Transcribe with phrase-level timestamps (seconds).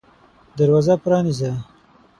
[0.57, 1.53] دروازه پرانیزه!